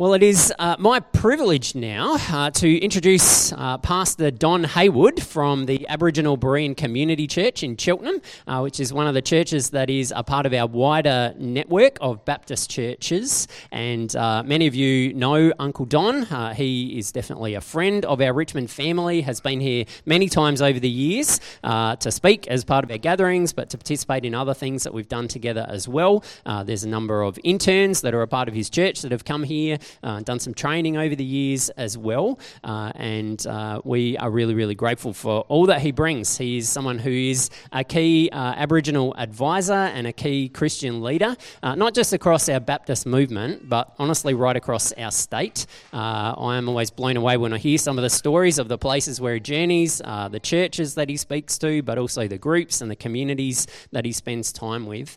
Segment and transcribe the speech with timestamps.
[0.00, 5.66] Well, it is uh, my privilege now uh, to introduce uh, Pastor Don Haywood from
[5.66, 9.90] the Aboriginal Berean Community Church in Cheltenham, uh, which is one of the churches that
[9.90, 13.46] is a part of our wider network of Baptist churches.
[13.72, 16.24] And uh, many of you know Uncle Don.
[16.24, 20.62] Uh, he is definitely a friend of our Richmond family, has been here many times
[20.62, 24.54] over the years to speak as part of our gatherings, but to participate in other
[24.54, 26.24] things that we've done together as well.
[26.64, 29.42] there's a number of interns that are a part of his church that have come
[29.42, 34.30] here uh, done some training over the years as well, uh, and uh, we are
[34.30, 36.38] really, really grateful for all that he brings.
[36.38, 41.36] He is someone who is a key uh, Aboriginal advisor and a key Christian leader,
[41.62, 45.66] uh, not just across our Baptist movement, but honestly right across our state.
[45.92, 49.20] I am always blown away when I hear some of the stories of the places
[49.20, 52.96] where he journeys, the churches that he speaks to, but also the groups and the
[52.96, 55.16] communities that he spends time with.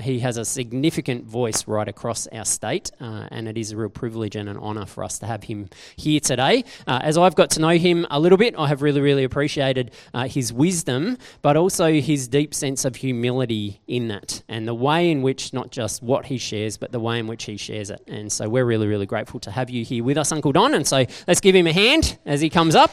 [0.00, 4.05] he has a significant voice right across our state, and it is a real privilege
[4.06, 6.62] privilege and an honour for us to have him here today.
[6.86, 9.90] Uh, as I've got to know him a little bit, I have really, really appreciated
[10.14, 15.10] uh, his wisdom, but also his deep sense of humility in that and the way
[15.10, 18.00] in which not just what he shares, but the way in which he shares it.
[18.06, 20.72] And so we're really, really grateful to have you here with us, Uncle Don.
[20.72, 22.92] And so let's give him a hand as he comes up.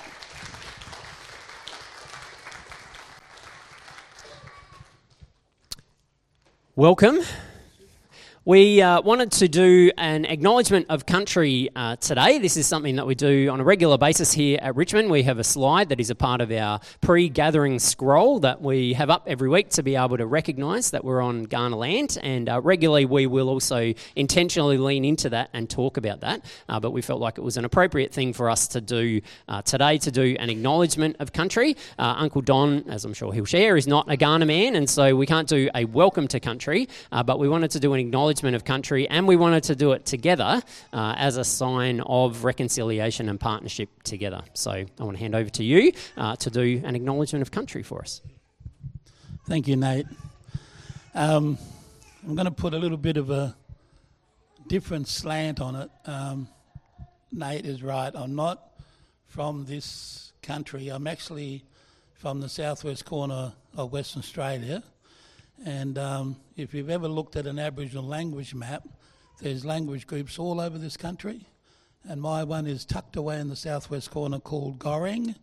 [6.75, 7.20] Welcome.
[8.45, 12.39] We uh, wanted to do an acknowledgement of country uh, today.
[12.39, 15.09] This is something that we do on a regular basis here at Richmond.
[15.09, 18.91] We have a slide that is a part of our pre gathering scroll that we
[18.95, 22.17] have up every week to be able to recognise that we're on Kaurna land.
[22.21, 26.44] And uh, regularly we will also intentionally lean into that and talk about that.
[26.67, 29.61] Uh, but we felt like it was an appropriate thing for us to do uh,
[29.61, 31.77] today to do an acknowledgement of country.
[31.97, 35.16] Uh, Uncle Don, as I'm sure he'll share, is not a Kaurna man, and so
[35.16, 38.56] we can't do a welcome to country, but we wanted to do an acknowledgement acknowledgement
[38.56, 43.30] of country, and we wanted to do it together uh, as a sign of reconciliation
[43.30, 44.42] and partnership together.
[44.53, 47.84] So I want to hand over to you uh, to do an acknowledgement of country
[47.84, 48.22] for us.
[49.48, 50.08] Thank you, Nate.
[51.14, 51.60] Um,
[52.27, 53.55] I'm going to put a little bit of a
[54.67, 55.92] different slant on it.
[56.05, 56.48] Um,
[57.32, 58.11] Nate is right.
[58.15, 58.60] I'm not
[59.27, 60.89] from this country.
[60.89, 61.64] I'm actually
[62.15, 64.82] from the southwest corner of Western Australia.
[65.65, 68.83] And um, if you've ever looked at an Aboriginal language map,
[69.39, 71.45] there's language groups all over this country.
[72.08, 75.36] And my one is tucked away in the southwest corner called Goreng.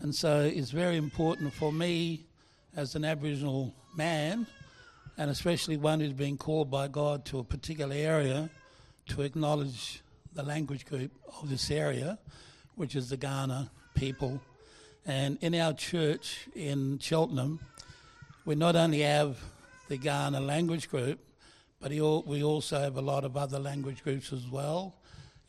[0.00, 2.26] And so it's very important for me
[2.76, 4.46] as an Aboriginal man,
[5.16, 8.48] and especially one who's been called by God to a particular area,
[9.08, 10.02] to acknowledge
[10.34, 11.10] the language group
[11.42, 12.18] of this area,
[12.76, 14.40] which is the Kaurna people.
[15.04, 17.60] And in our church in Cheltenham,
[18.48, 19.38] we not only have
[19.88, 21.18] the Kaurna language group,
[21.80, 24.94] but we also have a lot of other language groups as well,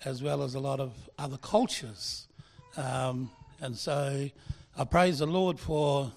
[0.03, 2.27] as well as a lot of other cultures.
[2.75, 4.29] Um, and so
[4.77, 6.11] I praise the Lord for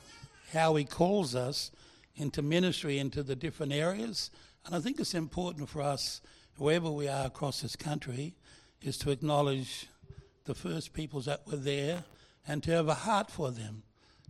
[0.53, 1.71] how He calls us
[2.17, 4.33] into ministry into the different areas.
[4.67, 6.21] And I think it's important for us,
[6.57, 8.35] wherever we are across this country,
[8.83, 9.87] is to acknowledge
[10.47, 12.03] the first peoples that were there
[12.49, 13.85] and to have a heart for them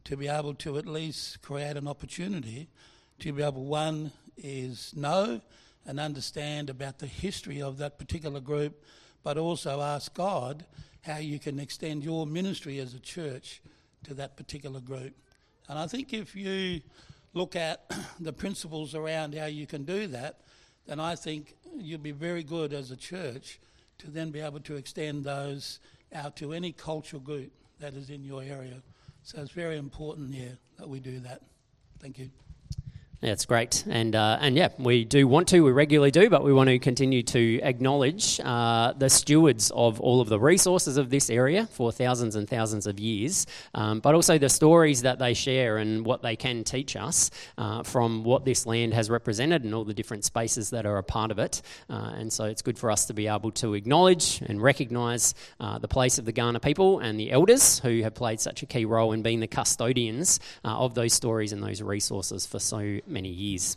[0.05, 2.69] to be able to at least create an opportunity
[3.21, 5.41] to be able, one, is know
[5.87, 8.85] and understand about the history of that particular group,
[9.23, 10.65] but also ask God
[11.03, 13.61] how you can extend your ministry as a church
[14.05, 15.15] to that particular group.
[15.69, 16.81] And I think if you
[17.35, 17.91] look at
[18.21, 20.41] the principles around how you can do that,
[20.87, 23.61] then I think you'll be very good as a church
[23.99, 25.79] to then be able to extend those
[26.13, 28.83] out to any cultural group that is in your area.
[29.25, 30.35] So it's very important
[30.79, 31.43] that we do that.
[32.01, 32.31] Thank you.
[33.23, 36.53] That's great, and uh, and yeah, we do want to, we regularly do, but we
[36.53, 41.31] want to continue to acknowledge uh, the stewards of all of the resources of this
[41.31, 45.77] area for thousands and thousands of years, um, but also the stories that they share
[45.77, 49.85] and what they can teach us uh, from what this land has represented and all
[49.85, 51.63] the different spaces that are a part of it.
[51.89, 55.79] Uh, and so it's good for us to be able to acknowledge and recognise uh,
[55.79, 58.85] the place of the Kaurna people and the elders who have played such a key
[58.85, 63.29] role in being the custodians uh, of those stories and those resources for so many
[63.29, 63.77] years.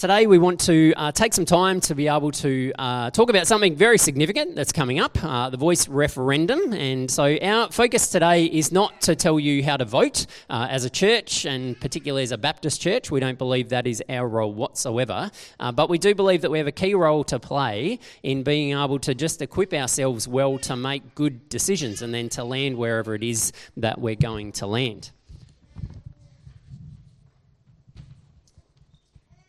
[0.00, 3.46] Today, we want to uh, take some time to be able to uh, talk about
[3.46, 6.72] something very significant that's coming up uh, the voice referendum.
[6.72, 10.86] And so, our focus today is not to tell you how to vote uh, as
[10.86, 13.10] a church, and particularly as a Baptist church.
[13.10, 15.30] We don't believe that is our role whatsoever.
[15.60, 18.72] Uh, but we do believe that we have a key role to play in being
[18.72, 23.14] able to just equip ourselves well to make good decisions and then to land wherever
[23.14, 25.10] it is that we're going to land.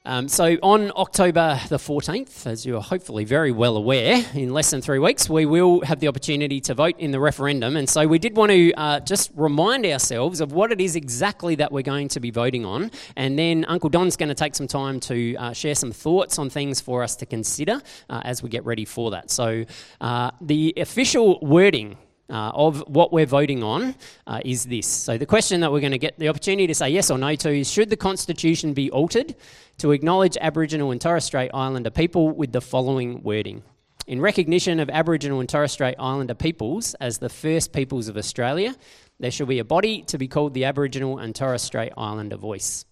[0.04, 4.82] Um, so, on October the 14th, as you're hopefully very well aware, in less than
[4.82, 7.78] three weeks, we will have the opportunity to vote in the referendum.
[7.78, 11.54] And so, we did want to uh, just remind ourselves of what it is exactly
[11.56, 12.90] that we're going to be voting on.
[13.16, 16.50] And then Uncle Don's going to take some time to uh, share some thoughts on
[16.50, 19.30] things for us to consider uh, as we get ready for that.
[19.30, 19.66] So,
[20.00, 21.96] uh, the official wording
[22.32, 23.94] uh, of what we're voting on
[24.26, 24.88] uh, is this.
[24.88, 27.36] So, the question that we're going to get the opportunity to say yes or no
[27.36, 29.36] to is Should the Constitution be altered
[29.82, 33.64] to acknowledge Aboriginal and Torres Strait Islander people with the following wording?
[34.06, 38.76] In recognition of Aboriginal and Torres Strait Islander peoples as the first peoples of Australia,
[39.20, 42.86] there shall be a body to be called the Aboriginal and Torres Strait Islander Voice.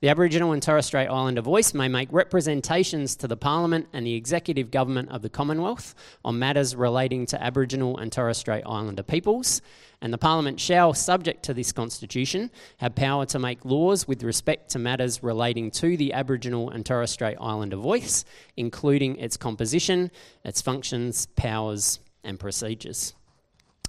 [0.00, 4.14] The Aboriginal and Torres Strait Islander voice may make representations to the Parliament and the
[4.14, 5.94] Executive Government of the Commonwealth
[6.24, 9.62] on matters relating to Aboriginal and Torres Strait Islander peoples,
[10.00, 14.70] and the Parliament shall, subject to this Constitution, have power to make laws with respect
[14.70, 18.24] to matters relating to the Aboriginal and Torres Strait Islander voice,
[18.56, 20.10] including its composition,
[20.44, 23.14] its functions, powers, and procedures.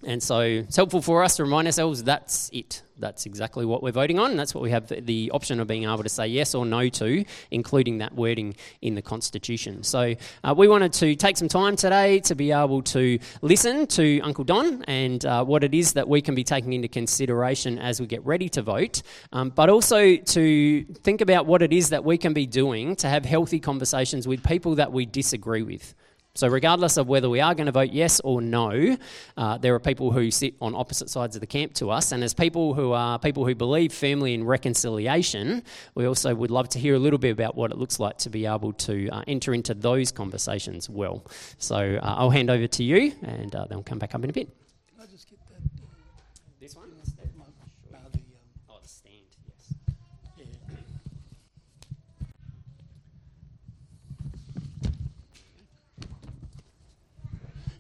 [0.05, 2.81] And so it's helpful for us to remind ourselves that's it.
[2.99, 4.35] That's exactly what we're voting on.
[4.37, 7.25] That's what we have the option of being able to say yes or no to,
[7.51, 9.83] including that wording in the Constitution.
[9.83, 14.21] So uh, we wanted to take some time today to be able to listen to
[14.21, 17.99] Uncle Don and uh, what it is that we can be taking into consideration as
[17.99, 19.01] we get ready to vote,
[19.31, 23.09] um, but also to think about what it is that we can be doing to
[23.09, 25.95] have healthy conversations with people that we disagree with.
[26.35, 28.97] So, regardless of whether we are going to vote yes or no,
[29.37, 32.11] uh, there are people who sit on opposite sides of the camp to us.
[32.11, 35.61] And as people who are people who believe firmly in reconciliation,
[35.93, 38.31] we also would love to hear a little bit about what it looks like to
[38.31, 41.23] be able to uh, enter into those conversations well.
[41.59, 44.31] So, uh, I'll hand over to you, and uh, then we'll come back up in
[44.31, 44.49] a bit.
[46.59, 46.89] This one?
[48.71, 49.75] Oh, the stand, yes.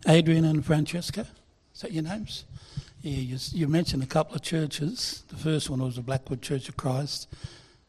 [0.07, 1.25] Adrian and Francesca,
[1.73, 2.45] is that your names?
[3.01, 5.23] Yeah, you, you mentioned a couple of churches.
[5.29, 7.27] The first one was the Blackwood Church of Christ.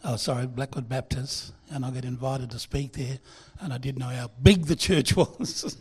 [0.04, 1.52] Oh, sorry, Blackwood Baptist.
[1.70, 3.18] And I got invited to speak there,
[3.60, 5.76] and I didn't know how big the church was.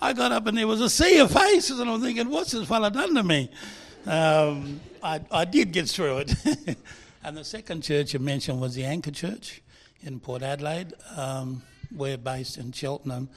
[0.00, 2.68] I got up and there was a sea of faces, and I'm thinking, what's this
[2.68, 3.50] fella done to me?
[4.06, 6.34] Um, I, I did get through it.
[7.24, 9.62] and the second church you mentioned was the Anchor Church
[10.02, 10.92] in Port Adelaide.
[11.16, 11.62] Um,
[11.94, 13.28] we're based in Cheltenham,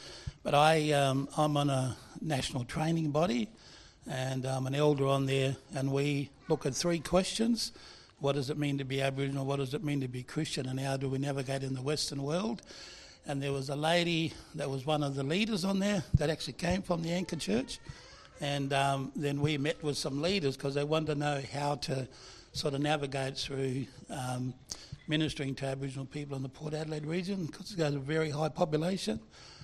[0.44, 3.50] but I, um, I'm on a national training body,
[4.10, 7.72] and I'm an elder on there, and we look at three questions.
[8.20, 9.46] What does it mean to be Aboriginal?
[9.46, 10.68] What does it mean to be Christian?
[10.68, 12.62] And how do we navigate in the Western world?
[13.26, 16.54] And there was a lady that was one of the leaders on there that actually
[16.54, 17.80] came from the Anchor Church.
[18.42, 22.08] And um, then we met with some leaders because they wanted to know how to
[22.54, 24.54] sort of navigate through um,
[25.10, 28.50] ministering to Aboriginal people in the Port Adelaide region because it's got a very high
[28.50, 29.20] population.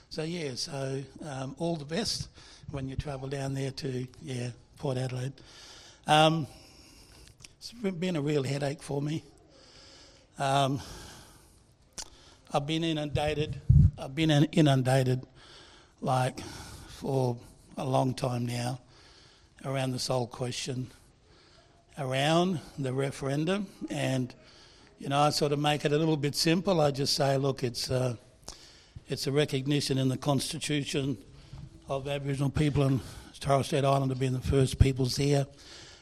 [0.10, 2.30] So, yeah, so um, all the best
[2.72, 4.50] when you travel down there to, yeah,
[4.80, 5.34] Port Adelaide.
[6.08, 6.48] Um,
[7.58, 9.24] it's been a real headache for me.
[10.40, 10.82] Um,
[12.52, 13.62] I've been inundated.
[13.98, 15.24] I've been inundated
[16.02, 16.40] like
[16.88, 17.38] for
[17.78, 18.80] a long time now
[19.64, 20.92] around this whole question
[21.98, 23.68] around the referendum.
[23.90, 24.34] And,
[24.98, 26.80] you know, I sort of make it a little bit simple.
[26.80, 28.16] I just say, look, it's, uh,
[29.08, 31.18] it's a recognition in the Constitution
[31.90, 33.02] of Aboriginal people and
[33.40, 35.48] Torres Strait Islander being the first peoples here,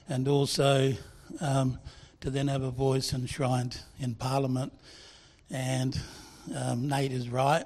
[0.07, 0.93] and also
[1.41, 1.79] um,
[2.21, 4.71] to then have a voice enshrined in Parliament.
[5.49, 5.99] And
[6.55, 7.65] um, Nate is right.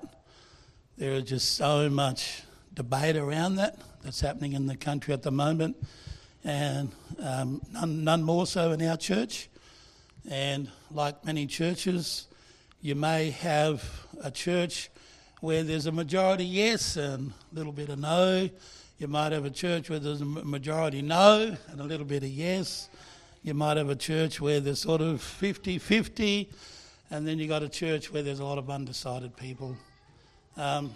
[0.97, 2.43] There is just so much
[2.73, 5.75] debate around that that's happening in the country at the moment,
[6.45, 6.91] and
[7.21, 9.49] um, none, none more so in our church.
[10.29, 12.27] And like many churches,
[12.81, 13.83] you may have
[14.21, 14.89] a church
[15.39, 18.49] where there's a majority yes and a little bit of no.
[18.97, 22.29] You might have a church where there's a majority no and a little bit of
[22.29, 22.89] yes.
[23.41, 26.49] You might have a church where there's sort of 50 50,
[27.09, 29.77] and then you've got a church where there's a lot of undecided people.
[30.57, 30.93] Um,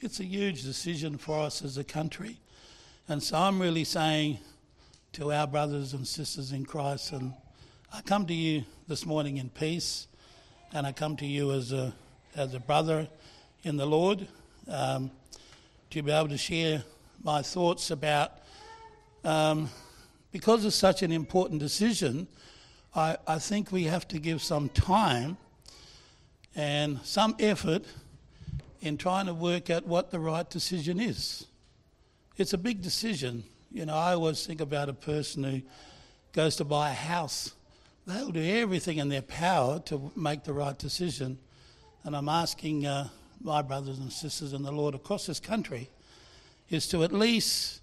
[0.00, 2.38] it's a huge decision for us as a country.
[3.08, 4.38] And so I'm really saying
[5.12, 7.34] to our brothers and sisters in Christ, and
[7.92, 10.06] I come to you this morning in peace,
[10.72, 11.92] and I come to you as a,
[12.36, 13.08] as a brother
[13.64, 14.28] in the Lord
[14.68, 15.10] um,
[15.90, 16.84] to be able to share
[17.24, 18.30] my thoughts about,
[19.24, 19.68] um,
[20.30, 22.28] because it's such an important decision,
[22.94, 25.36] I, I think we have to give some time
[26.54, 27.84] and some effort
[28.80, 31.44] in trying to work out what the right decision is.
[32.36, 33.42] It's a big decision.
[33.72, 35.62] You know, I always think about a person who
[36.32, 37.52] goes to buy a house
[38.10, 41.38] they'll do everything in their power to make the right decision.
[42.04, 43.08] And I'm asking uh,
[43.40, 45.88] my brothers and sisters in the Lord across this country
[46.68, 47.80] is to at least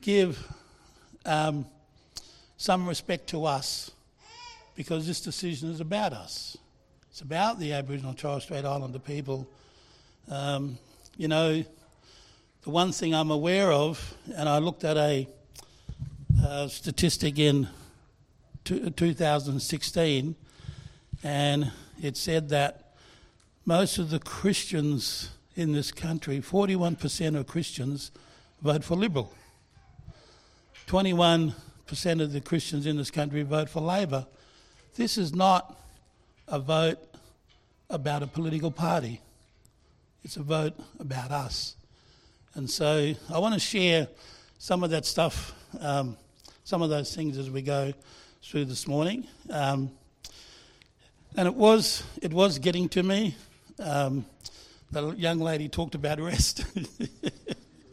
[0.00, 0.46] give
[1.24, 1.66] um,
[2.56, 3.90] some respect to us
[4.74, 6.56] because this decision is about us.
[7.10, 9.46] It's about the Aboriginal and Torres Strait Islander people.
[10.30, 10.78] Um,
[11.16, 11.64] you know,
[12.62, 15.28] the one thing I'm aware of, and I looked at a,
[16.42, 17.68] a statistic in
[18.64, 20.36] 2016,
[21.22, 22.94] and it said that
[23.64, 28.10] most of the Christians in this country, 41% of Christians,
[28.62, 29.32] vote for Liberal.
[30.86, 31.54] 21%
[32.20, 34.26] of the Christians in this country vote for Labor.
[34.96, 35.78] This is not
[36.48, 36.98] a vote
[37.88, 39.20] about a political party,
[40.24, 41.76] it's a vote about us.
[42.54, 44.08] And so I want to share
[44.58, 46.16] some of that stuff, um,
[46.64, 47.92] some of those things as we go
[48.42, 49.26] through this morning.
[49.50, 49.90] Um,
[51.36, 53.36] and it was, it was getting to me.
[53.78, 54.26] Um,
[54.90, 56.64] the young lady talked about rest.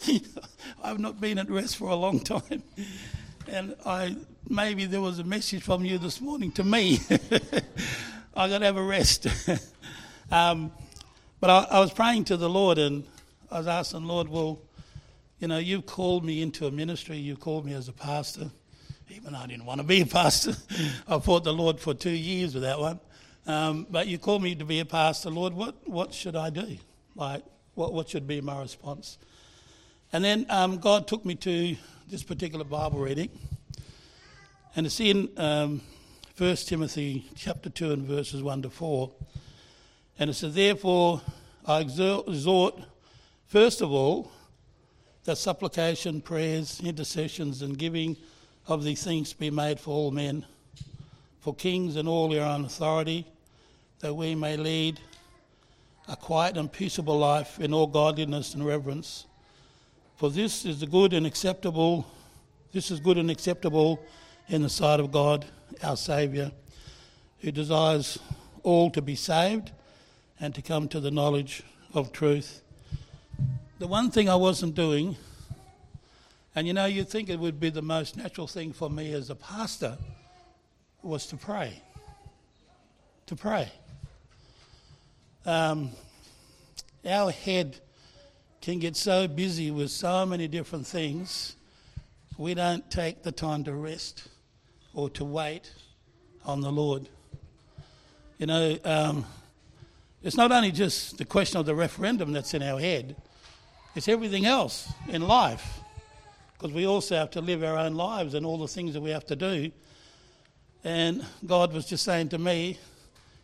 [0.84, 2.64] I've not been at rest for a long time.
[3.48, 4.16] And I
[4.50, 7.00] maybe there was a message from you this morning to me.
[8.36, 9.28] I got to have a rest.
[10.32, 10.72] um,
[11.40, 13.04] but I, I, was praying to the Lord and
[13.52, 14.60] I was asking, Lord, well,
[15.40, 18.50] you know, you've called me into a ministry, you called me as a pastor,
[19.10, 20.54] even though I didn't want to be a pastor.
[21.08, 23.00] I fought the Lord for two years with that one.
[23.48, 26.78] Um, but you called me to be a pastor, Lord, what, what should I do?
[27.16, 29.18] Like, what, what should be my response?
[30.14, 31.76] And then um, God took me to
[32.08, 33.30] this particular Bible reading.
[34.76, 35.82] And it's in um,
[36.38, 39.12] 1 Timothy chapter 2 and verses 1 to 4.
[40.20, 41.22] And it says, Therefore,
[41.66, 42.80] I exhort,
[43.48, 44.32] first of all,
[45.24, 48.16] that supplication, prayers, intercessions, and giving
[48.70, 50.46] of these things to be made for all men,
[51.42, 53.26] for kings and all their own authority,
[54.00, 55.00] that we may lead
[56.08, 59.26] a quiet and peaceable life in all godliness and reverence.
[60.18, 62.06] For this is the good and acceptable,
[62.72, 64.00] this is good and acceptable
[64.48, 65.46] in the sight of God,
[65.84, 66.52] our Saviour,
[67.40, 68.20] who desires
[68.64, 69.72] all to be saved
[70.40, 72.62] and to come to the knowledge of truth.
[73.80, 75.16] The one thing I wasn't doing,
[76.60, 79.30] and you know, you'd think it would be the most natural thing for me as
[79.30, 79.98] a pastor,
[81.02, 81.82] was to pray.
[83.28, 83.72] To pray.
[85.46, 85.92] Um,
[87.06, 87.78] our head
[88.60, 91.56] can get so busy with so many different things,
[92.38, 94.28] we don't take the time to rest
[94.94, 95.72] or to wait
[96.46, 97.08] on the Lord.
[98.38, 99.26] You know, um,
[100.22, 103.16] it's not only just the question of the referendum that's in our head,
[103.96, 105.80] it's everything else in life.
[106.60, 109.12] Because we also have to live our own lives and all the things that we
[109.12, 109.72] have to do.
[110.84, 112.78] And God was just saying to me,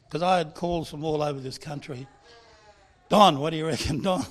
[0.06, 2.06] because I had calls from all over this country
[3.08, 4.02] Don, what do you reckon?
[4.04, 4.22] Don,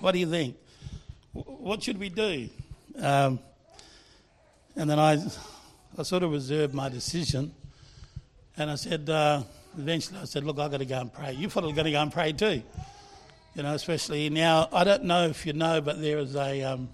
[0.00, 0.56] what do you think?
[1.32, 2.48] What should we do?
[2.96, 3.40] Um,
[4.76, 5.22] and then I
[5.98, 7.52] I sort of reserved my decision.
[8.56, 9.42] And I said, uh,
[9.76, 11.32] eventually, I said, look, I've got to go and pray.
[11.32, 12.62] You was going to go and pray too.
[13.54, 16.88] You know, especially now, I don't know if you know, but there is a, um,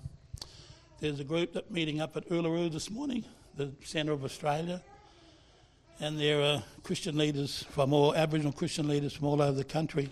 [0.99, 3.25] there's a group that meeting up at Uluru this morning,
[3.55, 4.83] the centre of Australia.
[6.01, 9.65] And there are uh, Christian leaders from all, Aboriginal Christian leaders from all over the
[9.65, 10.11] country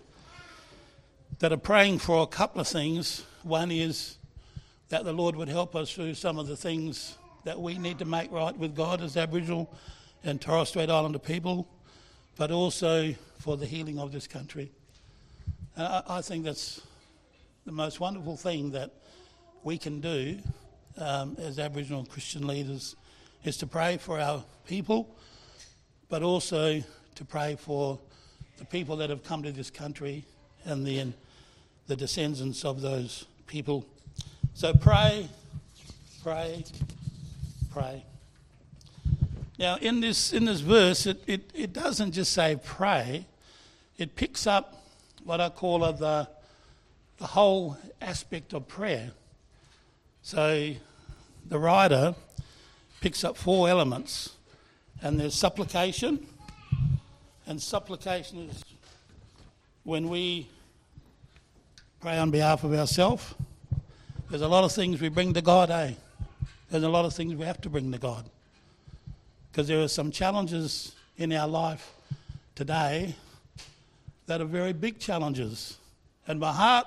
[1.38, 3.24] that are praying for a couple of things.
[3.42, 4.18] One is
[4.90, 8.04] that the Lord would help us through some of the things that we need to
[8.04, 9.74] make right with God as Aboriginal
[10.22, 11.66] and Torres Strait Islander people,
[12.36, 14.70] but also for the healing of this country.
[15.76, 16.82] And I, I think that's
[17.64, 18.90] the most wonderful thing that
[19.62, 20.40] we can do
[20.98, 22.96] um, as Aboriginal Christian leaders
[23.44, 25.14] is to pray for our people,
[26.08, 26.82] but also
[27.14, 27.98] to pray for
[28.58, 30.24] the people that have come to this country
[30.64, 31.14] and then
[31.86, 33.84] the descendants of those people.
[34.54, 35.28] So pray,
[36.22, 36.64] pray,
[37.72, 38.04] pray.
[39.58, 43.26] Now, in this, in this verse, it, it, it doesn't just say pray,
[43.98, 44.82] it picks up
[45.22, 46.28] what I call the,
[47.18, 49.12] the whole aspect of prayer.
[50.26, 50.72] So
[51.50, 52.14] the writer
[53.02, 54.30] picks up four elements,
[55.02, 56.26] and there's supplication,
[57.46, 58.64] and supplication is
[59.82, 60.48] when we
[62.00, 63.34] pray on behalf of ourselves.
[64.30, 65.92] There's a lot of things we bring to God, eh?
[66.70, 68.24] There's a lot of things we have to bring to God.
[69.52, 71.92] Because there are some challenges in our life
[72.54, 73.14] today
[74.24, 75.76] that are very big challenges.
[76.26, 76.86] And my heart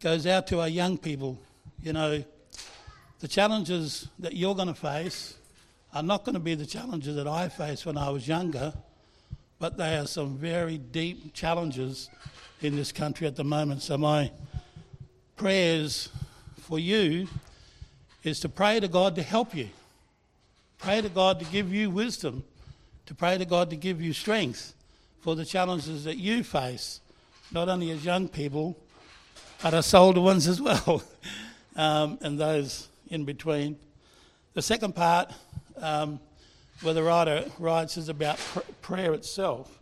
[0.00, 1.36] goes out to our young people.
[1.82, 2.24] You know,
[3.20, 5.36] the challenges that you're going to face
[5.94, 8.72] are not going to be the challenges that I faced when I was younger
[9.60, 12.08] but they are some very deep challenges
[12.62, 13.82] in this country at the moment.
[13.82, 14.32] So, my
[15.36, 16.08] prayers
[16.62, 17.28] for you
[18.24, 19.68] is to pray to God to help you.
[20.78, 22.42] Pray to God to give you wisdom,
[23.04, 24.74] to pray to God to give you strength
[25.20, 27.00] for the challenges that you face,
[27.52, 28.78] not only as young people,
[29.62, 31.02] but as older ones as well,
[31.76, 33.76] um, and those in between.
[34.54, 35.30] The second part,
[35.76, 36.20] um,
[36.80, 39.78] where the writer writes, is about pr- prayer itself.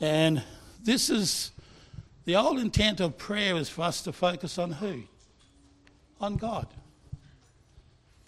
[0.00, 0.42] And
[0.82, 1.52] this is
[2.24, 5.02] the old intent of prayer is for us to focus on who?
[6.20, 6.66] On God.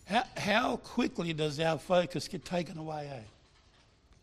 [0.07, 3.11] How, how quickly does our focus get taken away?
[3.13, 3.21] Eh?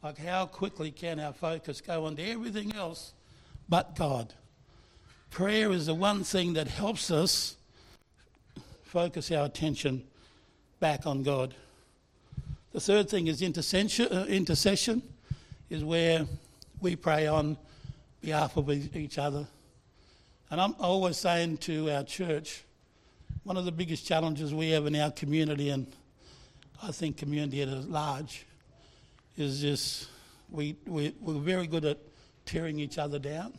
[0.04, 3.14] Like, how quickly can our focus go on to everything else
[3.68, 4.34] but God?
[5.30, 7.57] Prayer is the one thing that helps us
[8.88, 10.04] focus our attention
[10.80, 11.54] back on God.
[12.72, 15.02] The third thing is intercession, uh, intercession
[15.70, 16.26] is where
[16.80, 17.58] we pray on
[18.22, 19.46] behalf of each other.
[20.50, 22.64] And I'm always saying to our church,
[23.44, 25.88] one of the biggest challenges we have in our community, and
[26.82, 28.46] I think community at large,
[29.38, 30.08] is just
[30.50, 31.98] we, we, we're very good at
[32.46, 33.54] tearing each other down.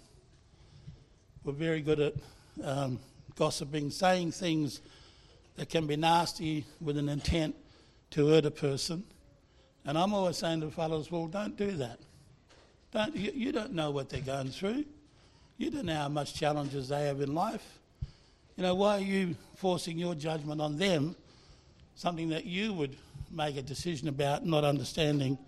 [1.44, 2.14] We're very good at
[2.64, 2.98] um,
[3.36, 4.80] gossiping, saying things
[5.58, 7.54] that can be nasty with an intent
[8.10, 9.02] to hurt a person.
[9.84, 11.98] And I'm always saying to fellows, well, don't do that.
[12.92, 14.84] Don't, you, you don't know what they're going through.
[15.56, 17.80] You don't know how much challenges they have in life.
[18.56, 21.16] You know, why are you forcing your judgment on them,
[21.96, 22.96] something that you would
[23.30, 25.38] make a decision about, not understanding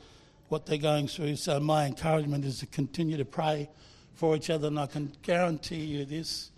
[0.49, 1.37] what they're going through?
[1.37, 3.69] So, my encouragement is to continue to pray
[4.14, 6.50] for each other, and I can guarantee you this.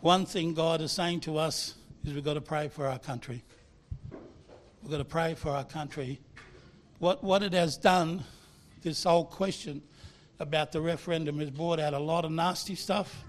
[0.00, 1.74] One thing God is saying to us
[2.04, 3.42] is we've got to pray for our country.
[4.82, 6.20] We've got to pray for our country.
[6.98, 8.24] What, what it has done,
[8.82, 9.82] this whole question
[10.40, 13.24] about the referendum, has brought out a lot of nasty stuff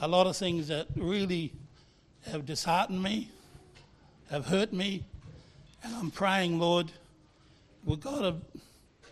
[0.00, 1.52] a lot of things that really
[2.30, 3.30] have disheartened me,
[4.30, 5.04] have hurt me,
[5.82, 6.92] and I'm praying, Lord,
[7.84, 8.36] we've got to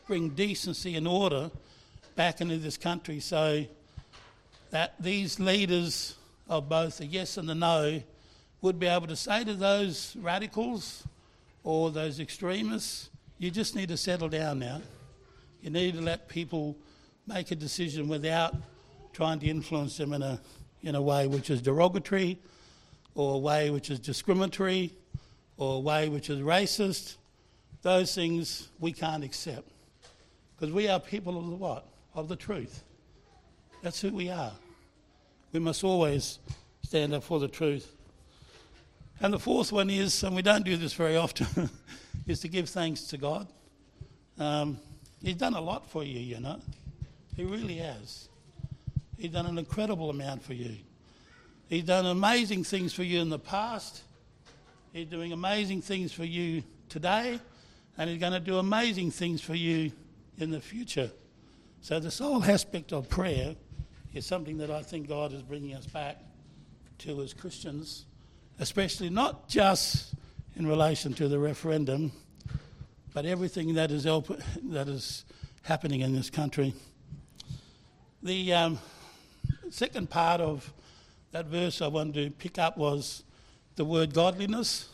[0.07, 1.51] bring decency and order
[2.17, 3.65] back into this country so
[4.71, 6.17] that these leaders
[6.49, 8.03] of both the yes and the no
[8.65, 11.05] would be able to say to those radicals
[11.65, 14.81] or those extremists, you just need to settle down now.
[15.61, 16.75] You need to let people
[17.27, 18.55] make a decision without
[19.13, 20.41] trying to influence them in a
[20.83, 22.39] in a way which is derogatory,
[23.15, 24.95] or a way which is discriminatory,
[25.59, 27.17] or a way which is racist,
[27.83, 29.69] those things we can't accept.
[30.57, 31.87] Because we are people of the what?
[32.15, 32.83] Of the truth.
[33.83, 34.53] That's who we are.
[35.53, 36.39] We must always
[36.83, 37.94] stand up for the truth.
[39.25, 41.71] And the fourth one is, and we don't do this very often,
[42.27, 43.49] is to give thanks to God.
[44.39, 44.77] Um,
[45.23, 46.61] he's done a lot for you, you know.
[47.35, 48.29] He really has.
[49.17, 50.77] He's done an incredible amount for you.
[51.71, 54.03] He's done amazing things for you in the past.
[54.93, 57.41] He's doing amazing things for you today.
[57.97, 59.91] And he's going to do amazing things for you
[60.37, 61.11] in the future.
[61.81, 63.57] So, this whole aspect of prayer
[64.13, 66.21] is something that I think God is bringing us back
[66.99, 68.05] to as Christians,
[68.59, 70.15] especially not just
[70.57, 72.13] in relation to the referendum,
[73.13, 75.25] but everything that is, that is
[75.63, 76.75] happening in this country.
[78.23, 78.79] The, um,
[79.75, 80.73] second part of
[81.33, 83.25] that verse I wanted to pick up was
[83.75, 84.89] the word godliness.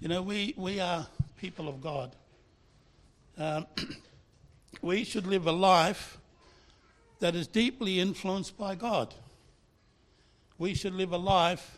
[0.00, 2.16] You know, we, we are people of God.
[3.36, 3.66] Um,
[4.82, 6.16] we should live a life
[7.20, 9.14] that is deeply influenced by God.
[10.56, 11.76] We should live a life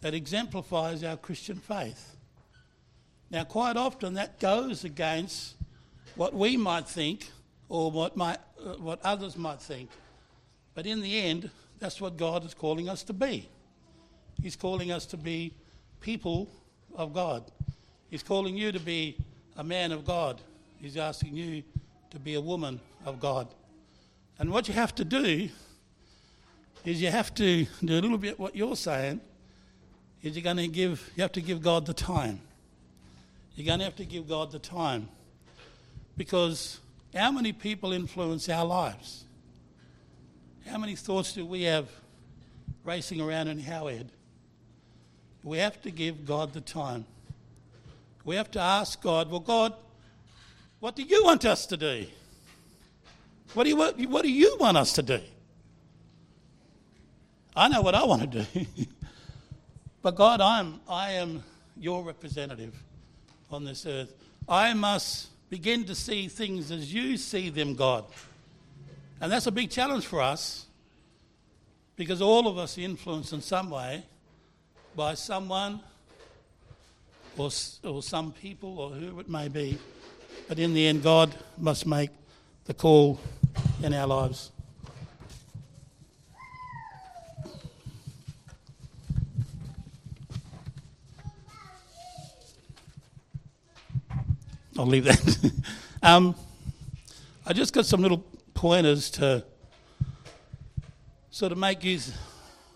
[0.00, 2.16] that exemplifies our Christian faith.
[3.30, 5.56] Now, quite often that goes against
[6.14, 7.28] what we might think
[7.68, 9.90] or what, might, uh, what others might think.
[10.74, 13.48] But in the end, that's what God is calling us to be.
[14.40, 15.52] He's calling us to be
[16.00, 16.48] people
[16.94, 17.50] of God.
[18.10, 19.16] He's calling you to be
[19.56, 20.40] a man of God.
[20.80, 21.62] He's asking you
[22.10, 23.48] to be a woman of God.
[24.38, 25.48] And what you have to do
[26.84, 29.20] is you have to do a little bit what you're saying
[30.26, 32.40] is you're going to give you have to give God the time.
[33.54, 35.08] You're going to have to give God the time.
[36.16, 36.80] Because
[37.14, 39.24] how many people influence our lives?
[40.68, 41.88] How many thoughts do we have
[42.84, 44.10] racing around in our head?
[45.44, 47.06] We have to give God the time.
[48.24, 49.74] We have to ask God, well, God,
[50.80, 52.06] what do you want us to do?
[53.54, 55.20] What do you, what, what do you want us to do?
[57.54, 58.66] I know what I want to do.
[60.06, 61.42] but God, I'm, I am
[61.76, 62.72] your representative
[63.50, 64.14] on this earth.
[64.48, 68.04] I must begin to see things as you see them, God.
[69.20, 70.66] And that's a big challenge for us
[71.96, 74.04] because all of us are influenced in some way
[74.94, 75.80] by someone
[77.36, 77.50] or,
[77.82, 79.76] or some people or who it may be.
[80.46, 82.10] But in the end, God must make
[82.66, 83.18] the call
[83.82, 84.52] in our lives.
[94.78, 95.52] I'll leave that.
[96.02, 96.34] um,
[97.46, 99.42] I just got some little pointers to
[101.30, 102.12] sort of make use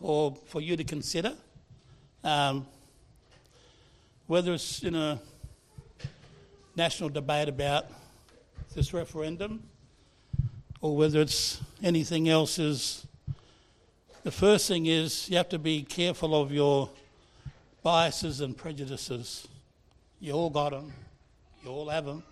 [0.00, 1.34] or for you to consider.
[2.24, 2.66] Um,
[4.26, 5.20] whether it's in a
[6.74, 7.86] national debate about
[8.74, 9.62] this referendum
[10.80, 13.06] or whether it's anything else is
[14.22, 16.88] the first thing is you have to be careful of your
[17.82, 19.48] biases and prejudices.
[20.20, 20.92] You all got them.
[21.62, 22.22] You all have them.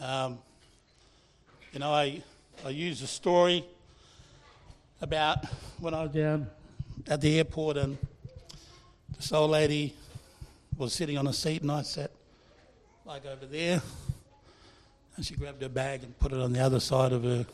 [0.00, 0.38] Um,
[1.72, 2.22] you know, I,
[2.64, 3.64] I use a story
[5.00, 5.44] about
[5.80, 6.48] when I was down
[7.08, 7.98] at the airport and
[9.16, 9.94] this old lady
[10.76, 12.12] was sitting on a seat and I sat
[13.04, 13.82] like over there
[15.16, 17.46] and she grabbed her bag and put it on the other side of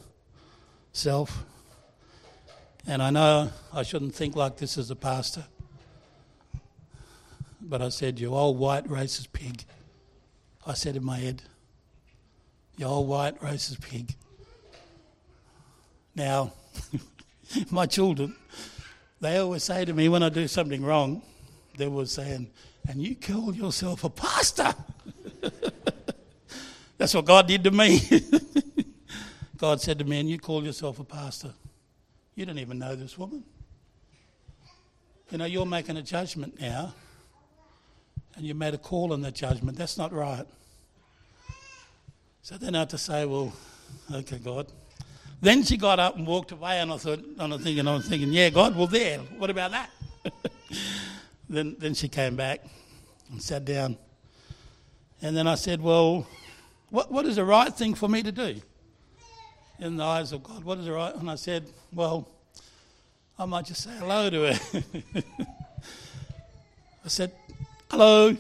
[0.93, 1.45] herself.
[2.87, 5.45] And I know I shouldn't think like this as a pastor,
[7.63, 9.65] but I said, You old white racist pig.
[10.67, 11.43] I said in my head,
[12.77, 14.15] You old white racist pig.
[16.15, 16.53] Now,
[17.71, 18.35] my children,
[19.21, 21.23] they always say to me when I do something wrong,
[21.77, 22.51] they were saying,
[22.89, 24.75] and you call yourself a pastor.
[26.99, 28.01] That's what God did to me.
[29.57, 31.53] God said to me, and you call yourself a pastor.
[32.35, 33.45] You don't even know this woman.
[35.31, 36.95] You know, you're making a judgment now,
[38.41, 39.77] and you made a call on that judgment.
[39.77, 40.47] That's not right.
[42.41, 43.53] So then I had to say, well,
[44.11, 44.67] okay, God.
[45.43, 48.09] Then she got up and walked away, and I thought, and I'm thinking, I was
[48.09, 49.19] thinking, yeah, God, well, there.
[49.19, 49.91] What about that?
[51.51, 52.63] then, then she came back
[53.31, 53.99] and sat down.
[55.21, 56.27] And then I said, Well,
[56.89, 58.59] what, what is the right thing for me to do
[59.79, 60.65] in the eyes of God?
[60.65, 61.15] What is the right?
[61.15, 62.27] And I said, Well,
[63.39, 64.83] I might just say hello to her.
[67.05, 67.33] I said,
[67.91, 68.29] Hello.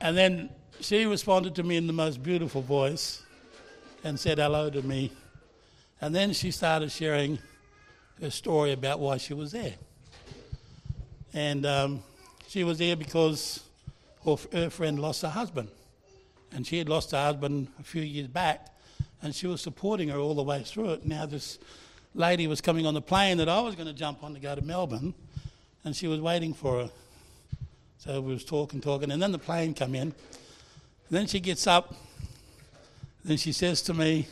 [0.00, 3.22] and then she responded to me in the most beautiful voice
[4.02, 5.12] and said hello to me.
[6.00, 7.38] And then she started sharing
[8.20, 9.74] her story about why she was there.
[11.32, 12.02] And um,
[12.48, 13.60] she was there because
[14.24, 15.68] her, her friend lost her husband.
[16.50, 18.74] And she had lost her husband a few years back,
[19.22, 21.06] and she was supporting her all the way through it.
[21.06, 21.60] Now, this
[22.16, 24.56] lady was coming on the plane that I was going to jump on to go
[24.56, 25.14] to Melbourne,
[25.86, 26.90] and she was waiting for her.
[27.98, 30.12] So we was talking, talking, and then the plane come in.
[31.10, 31.94] Then she gets up,
[33.24, 34.26] then she says to me,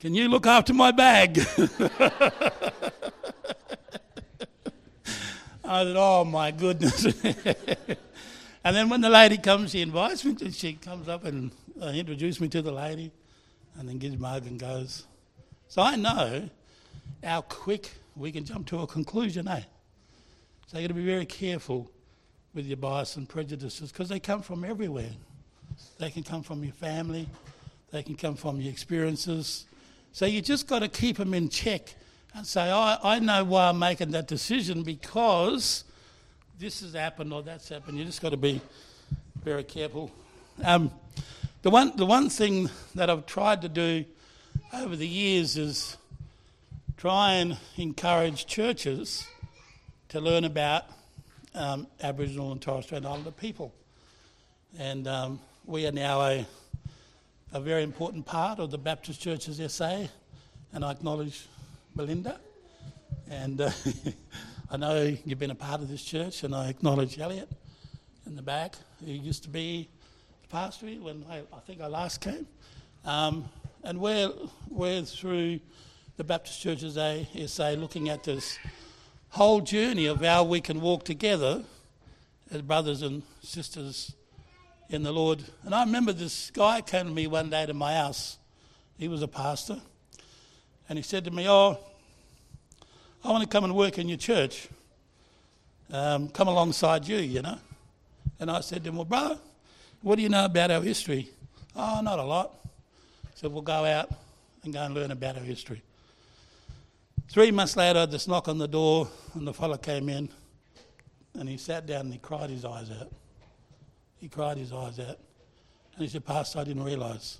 [0.00, 1.38] "Can you look after my bag?"
[5.64, 7.04] I said, oh my goodness.
[8.64, 11.88] and then when the lady comes, she invites me, to, she comes up and uh,
[11.88, 13.12] introduces me to the lady
[13.78, 15.04] and then gives my hug and goes.
[15.68, 16.48] So I know
[17.22, 19.64] how quick we can jump to a conclusion, eh?
[20.70, 21.90] So you've got to be very careful
[22.52, 25.12] with your bias and prejudices because they come from everywhere.
[25.98, 27.26] They can come from your family,
[27.90, 29.64] they can come from your experiences.
[30.12, 31.94] So you just got to keep them in check
[32.34, 35.84] and say, I, I know why I'm making that decision because
[36.58, 37.96] this has happened or that's happened.
[37.96, 38.60] You just got to be
[39.42, 40.10] very careful.
[40.62, 40.90] Um,
[41.62, 44.04] the, one, the one thing that I've tried to do
[44.74, 45.96] over the years is
[46.98, 49.26] try and encourage churches
[50.08, 50.84] to learn about
[51.54, 53.74] um, Aboriginal and Torres Strait Islander people.
[54.78, 56.46] And um, we are now a,
[57.52, 60.06] a very important part of the Baptist Churches SA,
[60.72, 61.46] and I acknowledge
[61.94, 62.40] Belinda.
[63.30, 63.70] And uh,
[64.70, 67.50] I know you've been a part of this church, and I acknowledge Elliot
[68.26, 69.90] in the back, who used to be
[70.40, 72.46] the pastor when I, I think I last came.
[73.04, 73.44] Um,
[73.84, 74.32] and we're,
[74.70, 75.60] we're through
[76.16, 76.94] the Baptist Churches
[77.52, 78.58] SA looking at this
[79.30, 81.64] whole journey of how we can walk together
[82.50, 84.14] as brothers and sisters
[84.88, 85.44] in the Lord.
[85.64, 88.38] And I remember this guy came to me one day to my house.
[88.98, 89.80] He was a pastor.
[90.88, 91.78] And he said to me, Oh,
[93.22, 94.68] I want to come and work in your church,
[95.92, 97.58] um, come alongside you, you know.
[98.40, 99.38] And I said to him, Well, brother,
[100.00, 101.28] what do you know about our history?
[101.76, 102.54] Oh, not a lot.
[103.34, 104.10] So we'll go out
[104.64, 105.82] and go and learn about our history.
[107.30, 110.30] Three months later, this knock on the door, and the fellow came in,
[111.34, 113.12] and he sat down and he cried his eyes out.
[114.16, 115.18] He cried his eyes out.
[115.94, 117.36] And he said, Pastor, I didn't realise.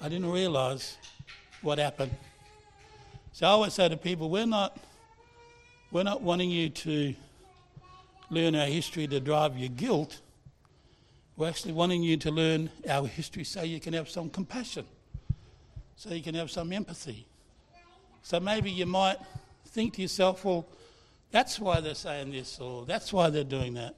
[0.00, 0.96] I didn't realise
[1.60, 2.10] what happened.
[3.32, 4.78] So I always say to people, we're not,
[5.90, 7.14] we're not wanting you to
[8.30, 10.20] learn our history to drive your guilt.
[11.36, 14.86] We're actually wanting you to learn our history so you can have some compassion,
[15.96, 17.26] so you can have some empathy.
[18.22, 19.18] So maybe you might
[19.66, 20.66] think to yourself, well,
[21.30, 23.96] that's why they're saying this, or that's why they're doing that,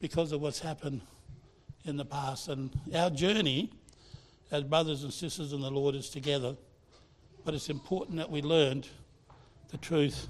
[0.00, 1.00] because of what's happened
[1.84, 2.48] in the past.
[2.48, 3.70] And our journey
[4.50, 6.56] as brothers and sisters in the Lord is together.
[7.44, 8.88] But it's important that we learned
[9.70, 10.26] the truth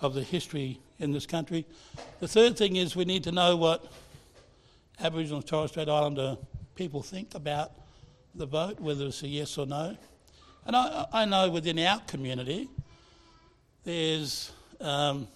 [0.00, 1.66] of the history in this country.
[2.20, 3.84] The third thing is we need to know what
[5.00, 6.38] Aboriginal and Torres Strait Islander
[6.74, 7.72] people think about
[8.34, 9.96] the vote, whether it's a yes or no.
[10.68, 12.68] And I, I know within our community,
[13.84, 14.52] there's
[14.82, 15.26] um,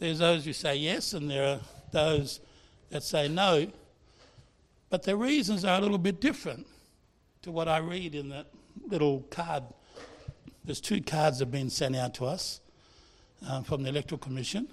[0.00, 1.60] there's those who say yes, and there are
[1.92, 2.40] those
[2.90, 3.68] that say no.
[4.90, 6.66] But the reasons are a little bit different
[7.42, 8.48] to what I read in that
[8.88, 9.62] little card.
[10.64, 12.58] There's two cards that have been sent out to us
[13.48, 14.66] um, from the Electoral Commission.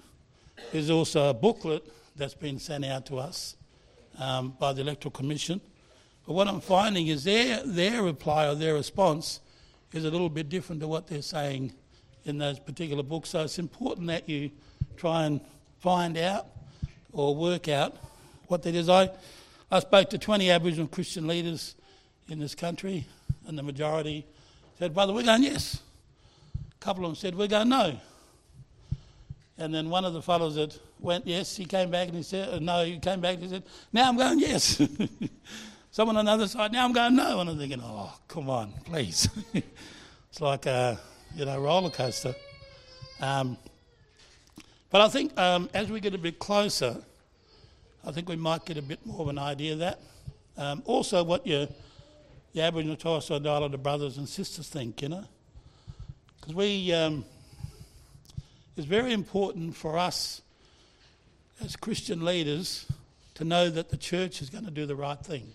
[0.72, 1.84] There's also a booklet
[2.16, 3.54] that's been sent out to us
[4.18, 5.60] um, by the Electoral Commission.
[6.26, 9.38] But what I'm finding is their, their reply or their response
[9.92, 11.72] is a little bit different to what they're saying
[12.24, 13.30] in those particular books.
[13.30, 14.50] So it's important that you
[14.96, 15.40] try and
[15.80, 16.46] find out
[17.12, 17.96] or work out
[18.48, 18.88] what that is.
[18.88, 19.10] I,
[19.70, 21.74] I spoke to 20 Aboriginal Christian leaders
[22.28, 23.06] in this country,
[23.46, 24.26] and the majority
[24.78, 25.80] said, Brother, we're going yes.
[26.56, 27.98] A couple of them said, We're going no.
[29.56, 32.60] And then one of the fellows that went yes, he came back and he said,
[32.60, 34.82] No, he came back and he said, Now I'm going yes.
[35.94, 37.38] Someone on the other side, now I'm going no.
[37.38, 39.28] And I'm thinking, Oh, come on, please.
[39.54, 40.98] it's like a
[41.36, 42.34] you know, roller coaster.
[43.20, 43.56] Um,
[44.90, 46.96] but I think um, as we get a bit closer,
[48.04, 50.00] I think we might get a bit more of an idea of that.
[50.56, 51.68] Um, also, what your,
[52.54, 55.24] your Aboriginal Torres Strait Islander brothers and sisters think, you know.
[56.40, 57.24] Because we, um,
[58.76, 60.42] it's very important for us
[61.62, 62.84] as Christian leaders
[63.34, 65.52] to know that the church is going to do the right thing.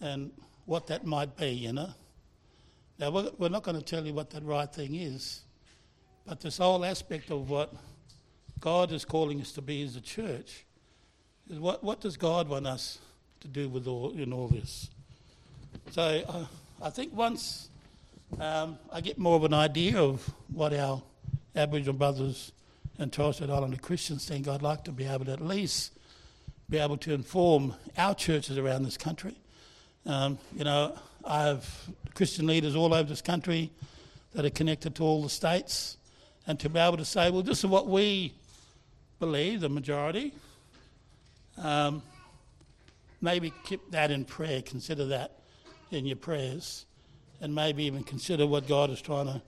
[0.00, 0.30] And
[0.66, 1.90] what that might be, you know.
[2.98, 5.40] Now, we're not going to tell you what that right thing is,
[6.26, 7.74] but this whole aspect of what
[8.60, 10.64] God is calling us to be as a church
[11.48, 12.98] is what, what does God want us
[13.40, 14.90] to do with all, in all this?
[15.90, 16.44] So uh,
[16.82, 17.70] I think once
[18.38, 21.02] um, I get more of an idea of what our
[21.56, 22.52] Aboriginal brothers
[22.98, 25.92] and Torres Strait Islander Christians think, I'd like to be able to at least
[26.68, 29.39] be able to inform our churches around this country.
[30.06, 31.68] Um, you know, I have
[32.14, 33.70] Christian leaders all over this country
[34.32, 35.98] that are connected to all the states,
[36.46, 38.32] and to be able to say, well, this is what we
[39.18, 40.32] believe, the majority.
[41.58, 42.02] Um,
[43.20, 45.32] maybe keep that in prayer, consider that
[45.90, 46.86] in your prayers,
[47.40, 49.42] and maybe even consider what God is trying to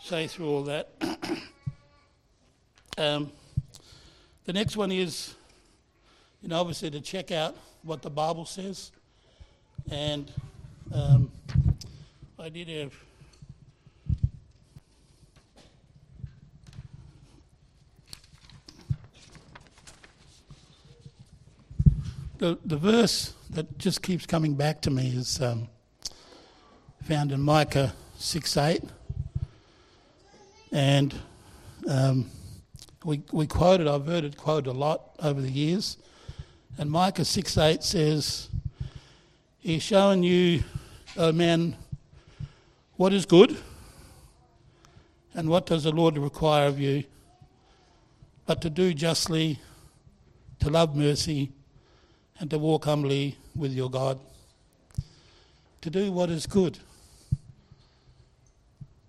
[0.00, 0.90] say through all that.
[2.98, 3.32] um,
[4.44, 5.34] the next one is,
[6.40, 8.92] you know, obviously to check out what the Bible says.
[9.90, 10.30] And
[10.92, 11.30] um,
[12.38, 12.92] I did have
[22.42, 25.68] the, the verse that just keeps coming back to me is um,
[27.04, 28.82] found in Micah 6 8.
[30.72, 31.14] And
[31.88, 32.30] um,
[33.04, 35.98] we, we quoted, I've heard it quoted a lot over the years.
[36.78, 38.48] And Micah 6 8 says,
[39.62, 40.64] He's showing you,
[41.16, 41.76] oh man,
[42.96, 43.56] what is good
[45.34, 47.04] and what does the Lord require of you,
[48.44, 49.60] but to do justly,
[50.58, 51.52] to love mercy,
[52.40, 54.18] and to walk humbly with your God.
[55.82, 56.80] To do what is good.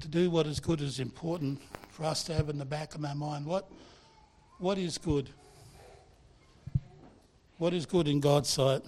[0.02, 3.04] To do what is good is important for us to have in the back of
[3.04, 3.48] our mind.
[3.48, 3.72] What,
[4.60, 5.32] what is good?
[7.58, 8.84] What is good in God's sight?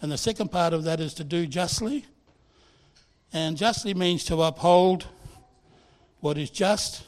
[0.00, 2.04] And the second part of that is to do justly.
[3.32, 5.06] And justly means to uphold
[6.20, 7.04] what is just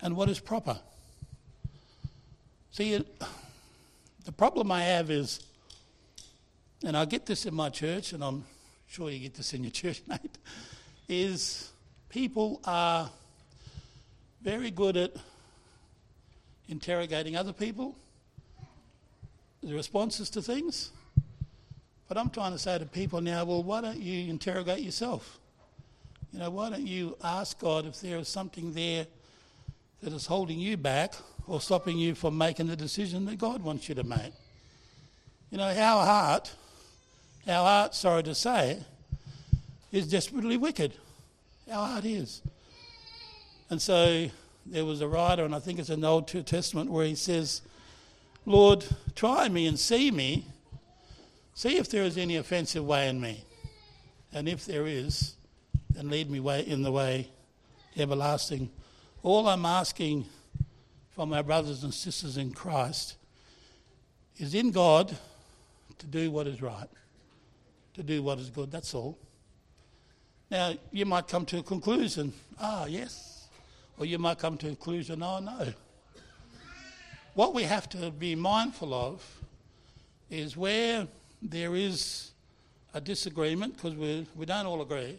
[0.00, 0.78] and what is proper.
[2.70, 3.04] See,
[4.24, 5.40] the problem I have is,
[6.84, 8.44] and I get this in my church, and I'm
[8.88, 10.38] sure you get this in your church, mate,
[11.08, 11.70] is
[12.08, 13.10] people are
[14.42, 15.12] very good at
[16.68, 17.96] interrogating other people,
[19.62, 20.90] the responses to things.
[22.08, 25.38] But I'm trying to say to people now, well, why don't you interrogate yourself?
[26.32, 29.06] You know, why don't you ask God if there is something there
[30.02, 31.14] that is holding you back
[31.46, 34.32] or stopping you from making the decision that God wants you to make.
[35.50, 36.52] You know, our heart,
[37.46, 38.78] our heart, sorry to say,
[39.92, 40.92] is desperately wicked.
[41.70, 42.42] Our heart is.
[43.70, 44.28] And so
[44.66, 47.62] there was a writer, and I think it's in the Old Testament, where he says,
[48.44, 50.46] Lord, try me and see me.
[51.54, 53.44] See if there is any offensive way in me.
[54.32, 55.34] And if there is,
[55.90, 57.28] then lead me way in the way
[57.96, 58.70] everlasting.
[59.22, 60.26] All I'm asking
[61.10, 63.16] from our brothers and sisters in Christ
[64.36, 65.16] is in God
[65.98, 66.88] to do what is right,
[67.94, 68.72] to do what is good.
[68.72, 69.16] That's all.
[70.50, 73.46] Now, you might come to a conclusion, ah, yes.
[73.96, 75.72] Or you might come to a conclusion, oh, no.
[77.34, 79.24] What we have to be mindful of
[80.28, 81.06] is where
[81.44, 82.32] there is
[82.94, 85.18] a disagreement, because we, we don't all agree,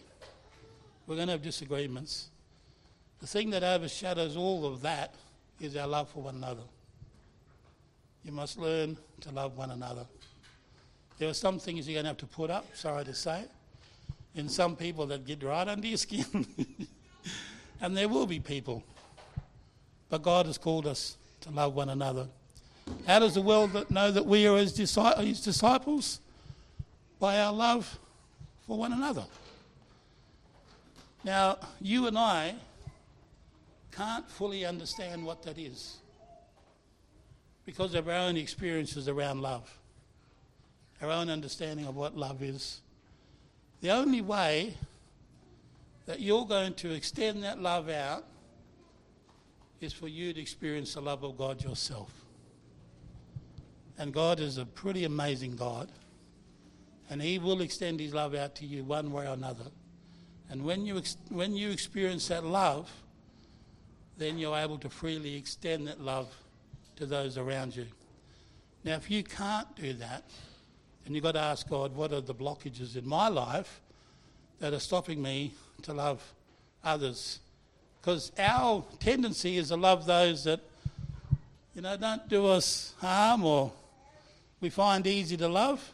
[1.06, 2.30] we're going to have disagreements.
[3.22, 5.14] The thing that overshadows all of that
[5.60, 6.64] is our love for one another.
[8.24, 10.06] You must learn to love one another.
[11.20, 13.46] There are some things you're going to have to put up, sorry to say,
[14.36, 16.48] and some people that get right under your skin.
[17.82, 18.84] and there will be people.
[20.10, 22.28] But God has called us to love one another.
[23.06, 26.20] How does the world know that we are his disciples?
[27.20, 28.00] By our love
[28.66, 29.26] for one another.
[31.24, 32.56] Now, you and I
[33.92, 35.98] can't fully understand what that is
[37.66, 39.78] because of our own experiences around love,
[41.02, 42.82] our own understanding of what love is.
[43.82, 44.76] The only way
[46.06, 48.26] that you're going to extend that love out
[49.80, 52.25] is for you to experience the love of God yourself.
[53.98, 55.90] And God is a pretty amazing God.
[57.10, 59.66] And He will extend His love out to you one way or another.
[60.50, 62.92] And when you, ex- when you experience that love,
[64.18, 66.34] then you're able to freely extend that love
[66.96, 67.86] to those around you.
[68.84, 70.24] Now, if you can't do that,
[71.04, 73.82] then you've got to ask God, what are the blockages in my life
[74.60, 75.54] that are stopping me
[75.84, 76.22] to love
[76.84, 77.40] others?
[78.00, 80.60] Because our tendency is to love those that,
[81.74, 83.72] you know, don't do us harm or
[84.66, 85.94] we find easy to love.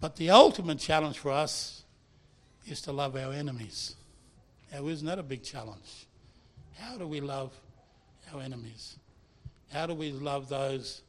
[0.00, 1.82] But the ultimate challenge for us
[2.66, 3.96] is to love our enemies.
[4.72, 6.06] Now, isn't that a big challenge?
[6.78, 7.50] How do we love
[8.32, 8.96] our enemies?
[9.72, 11.02] How do we love those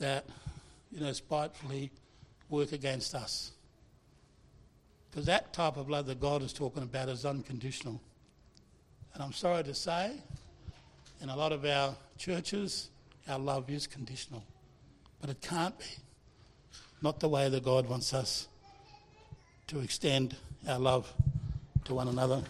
[0.00, 0.26] that,
[0.92, 1.90] you know, spitefully
[2.50, 3.52] work against us?
[5.10, 8.02] Because that type of love that God is talking about is unconditional.
[9.14, 10.12] And I'm sorry to say,
[11.22, 12.90] in a lot of our churches,
[13.26, 14.44] our love is conditional.
[15.20, 15.84] But it can't be.
[17.02, 18.48] Not the way that God wants us
[19.68, 20.36] to extend
[20.68, 21.12] our love
[21.84, 22.42] to one another.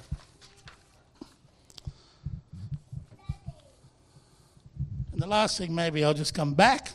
[5.12, 6.90] And the last thing, maybe I'll just come back.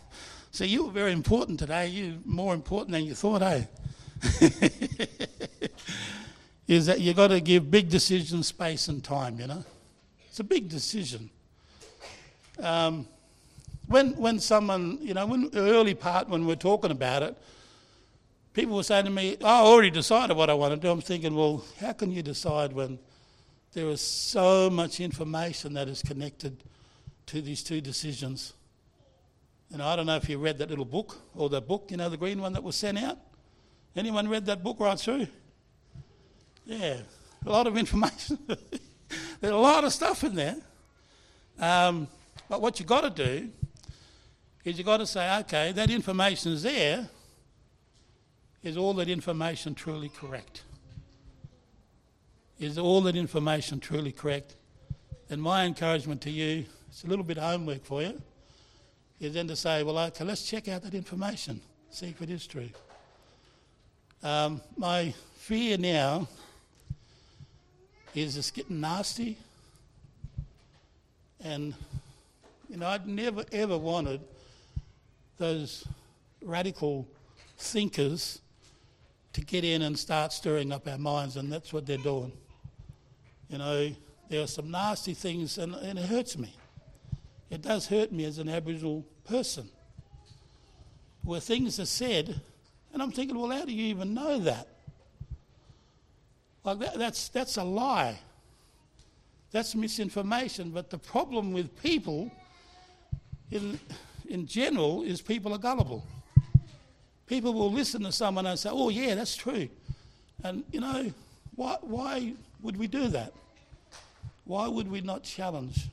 [0.51, 1.87] So you were very important today.
[1.87, 3.63] You more important than you thought, eh?
[6.67, 9.63] is that you've got to give big decisions space and time, you know?
[10.29, 11.29] It's a big decision.
[12.59, 13.07] Um,
[13.87, 17.37] when, when someone, you know, when the early part when we're talking about it,
[18.53, 20.89] people were saying to me, oh, I already decided what I want to do.
[20.89, 22.97] I'm thinking, well, how can you decide when
[23.73, 26.63] there is so much information that is connected
[27.27, 28.53] to these two decisions?
[29.71, 32.09] And I don't know if you read that little book or the book, you know,
[32.09, 33.19] the green one that was sent out.
[33.95, 35.27] Anyone read that book right through?
[36.65, 36.97] Yeah,
[37.45, 38.39] a lot of information.
[39.41, 40.57] There's a lot of stuff in there.
[41.59, 42.07] Um,
[42.49, 43.49] but what you've got to do
[44.65, 47.07] is you've got to say, okay, that information is there.
[48.63, 50.63] Is all that information truly correct?
[52.59, 54.55] Is all that information truly correct?
[55.29, 58.19] And my encouragement to you, it's a little bit of homework for you,
[59.19, 62.47] is then to say, well, okay, let's check out that information, see if it is
[62.47, 62.69] true.
[64.23, 66.27] Um, my fear now
[68.15, 69.37] is it's getting nasty.
[71.43, 71.75] And,
[72.67, 74.21] you know, I'd never ever wanted
[75.37, 75.87] those
[76.41, 77.07] radical
[77.57, 78.41] thinkers
[79.33, 82.31] to get in and start stirring up our minds, and that's what they're doing.
[83.49, 83.95] You know,
[84.29, 86.53] there are some nasty things, and, and it hurts me.
[87.49, 89.69] It does hurt me as an Aboriginal person.
[91.23, 92.39] Where things are said,
[92.93, 94.67] and I'm thinking, well, how do you even know that?
[96.63, 98.19] Like that, that's, that's a lie.
[99.51, 100.71] That's misinformation.
[100.71, 102.31] But the problem with people
[103.51, 103.79] in,
[104.27, 106.05] in general is people are gullible.
[107.27, 109.67] People will listen to someone and say, oh, yeah, that's true.
[110.43, 111.11] And, you know,
[111.55, 113.33] why, why would we do that?
[114.43, 115.89] Why would we not challenge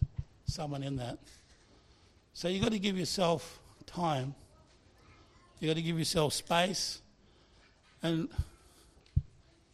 [0.52, 1.18] someone in that.
[2.34, 4.34] So you've got to give yourself time.
[5.58, 7.00] You've got to give yourself space.
[8.02, 8.28] And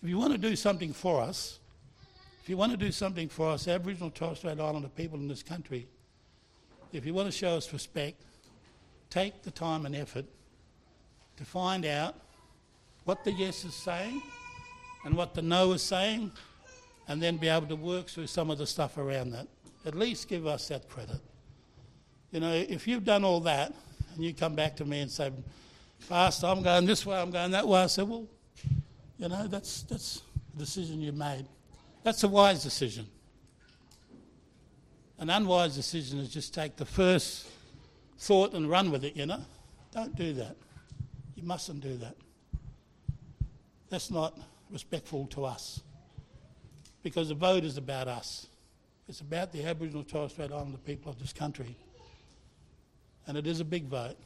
[0.02, 1.58] if you want to do something for us,
[2.42, 5.42] if you want to do something for us, Aboriginal Torres Strait Islander people in this
[5.42, 5.86] country,
[6.92, 8.22] if you want to show us respect,
[9.10, 10.26] take the time and effort
[11.36, 12.14] to find out
[13.04, 14.20] what the yes is saying
[15.04, 16.30] and what the no is saying,
[17.06, 19.46] and then be able to work through some of the stuff around that.
[19.86, 21.20] At least give us that credit.
[22.32, 23.72] You know, if you've done all that
[24.14, 25.32] and you come back to me and say,
[26.08, 28.26] Pastor, I'm going this way, I'm going that way, I said, well,
[29.18, 30.22] you know, that's, that's
[30.54, 31.46] a decision you made.
[32.02, 33.06] That's a wise decision.
[35.18, 37.48] An unwise decision is just take the first
[38.18, 39.40] thought and run with it, you know.
[39.92, 40.56] Don't do that.
[41.36, 42.16] You mustn't do that.
[43.88, 44.38] That's not
[44.70, 45.80] respectful to us.
[47.02, 48.46] Because the vote is about us.
[49.08, 51.76] It's about the Aboriginal Torres Strait Islander people of this country.
[53.26, 54.16] And it is a big vote.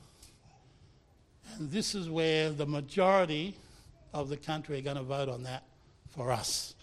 [1.56, 3.54] And this is where the majority
[4.12, 5.64] of the country are going to vote on that
[6.08, 6.74] for us.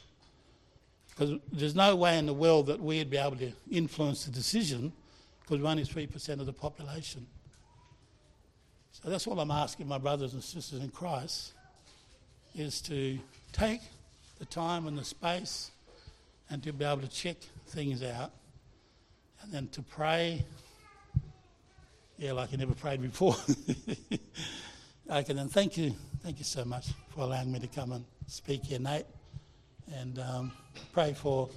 [1.10, 4.94] Because there's no way in the world that we'd be able to influence the decision
[5.50, 7.26] because we're only 3% of the population.
[8.92, 11.54] So that's what I'm asking my brothers and sisters in Christ
[12.56, 13.18] is to
[13.52, 13.82] take
[14.38, 15.72] the time and the space
[16.52, 17.38] and to be able to check
[17.68, 18.32] things out
[19.42, 20.46] and then to pray.
[22.20, 23.36] Yeah, like I never prayed before.
[25.10, 25.96] okay, then thank you.
[26.22, 29.06] Thank you so much for allowing me to come and speak here, Nate
[29.96, 30.52] and um,
[30.94, 31.50] pray for.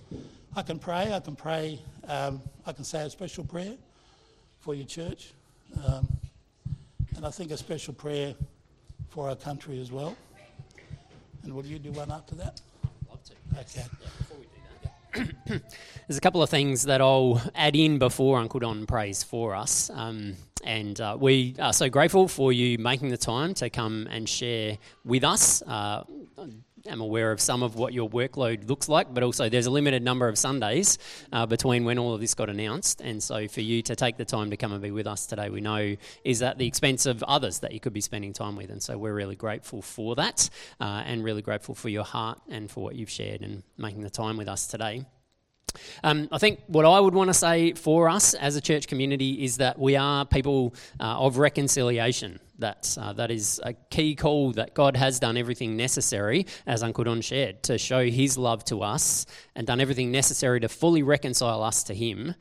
[0.54, 1.12] I can pray.
[1.12, 1.80] I can pray.
[2.06, 3.74] Um, I can say a special prayer
[4.60, 5.32] for your church,
[5.86, 6.06] um,
[7.16, 8.34] and I think a special prayer
[9.08, 10.16] for our country as well.
[11.42, 12.60] And will you do one after that?
[13.08, 13.34] Love to.
[13.60, 13.84] Okay.
[16.06, 19.90] There's a couple of things that I'll add in before Uncle Don prays for us.
[19.92, 24.28] Um, and uh, we are so grateful for you making the time to come and
[24.28, 25.60] share with us.
[25.62, 26.04] Uh,
[26.86, 30.02] am aware of some of what your workload looks like, but also there's a limited
[30.02, 30.98] number of Sundays
[31.32, 33.00] uh, between when all of this got announced.
[33.00, 35.50] And so for you to take the time to come and be with us today,
[35.50, 38.70] we know is at the expense of others that you could be spending time with.
[38.70, 40.48] And so we're really grateful for that
[40.80, 44.10] uh, and really grateful for your heart and for what you've shared and making the
[44.10, 45.04] time with us today.
[46.04, 49.44] Um, I think what I would want to say for us as a church community
[49.44, 52.40] is that we are people uh, of reconciliation.
[52.62, 57.02] That, uh, that is a key call that God has done everything necessary, as Uncle
[57.02, 61.64] Don shared, to show his love to us and done everything necessary to fully reconcile
[61.64, 62.36] us to him.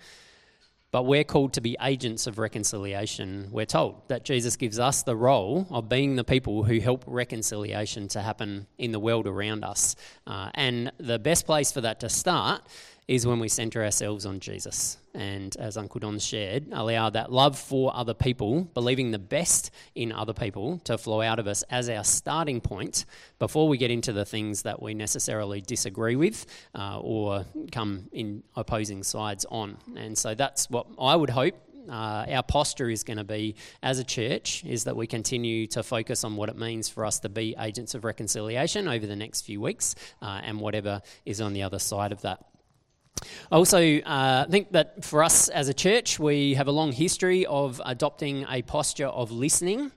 [0.91, 3.47] But we're called to be agents of reconciliation.
[3.51, 8.07] We're told that Jesus gives us the role of being the people who help reconciliation
[8.09, 9.95] to happen in the world around us.
[10.28, 12.61] Uh, and the best place for that to start
[13.12, 14.97] is when we center ourselves on Jesus.
[15.14, 20.14] And as Uncle Don shared, allow that love for other people, believing the best in
[20.14, 23.03] other people, to flow out of us as our starting point
[23.38, 28.43] before we get into the things that we necessarily disagree with uh, or come in
[28.55, 29.76] opposing sides on.
[29.97, 31.55] And so that's what I would hope
[31.89, 35.84] uh, our posture is going to be as a church is that we continue to
[35.84, 39.41] focus on what it means for us to be agents of reconciliation over the next
[39.41, 42.45] few weeks uh, and whatever is on the other side of that.
[43.51, 47.45] I also uh, think that for us as a church, we have a long history
[47.45, 49.91] of adopting a posture of listening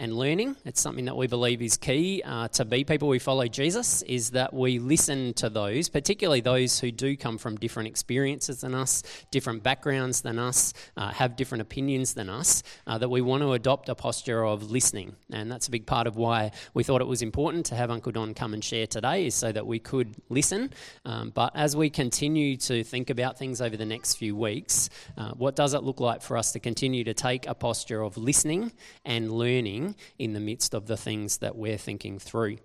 [0.00, 0.56] and learning.
[0.64, 4.30] It's something that we believe is key uh, to be people who follow Jesus, is
[4.30, 9.02] that we listen to those, particularly those who do come from different experiences than us,
[9.30, 13.52] different backgrounds than us, uh, have different opinions than us, uh, that we want to
[13.52, 15.14] adopt a posture of listening.
[15.30, 18.10] And that's a big part of why we thought it was important to have Uncle
[18.10, 20.72] Don come and share today, is so that we could listen.
[21.04, 24.88] Um, but as we continue to think about things over the next few weeks,
[25.18, 28.16] uh, what does it look like for us to continue to take a posture of
[28.16, 28.72] listening
[29.04, 29.89] and learning?
[30.18, 32.58] In the midst of the things that we're thinking through.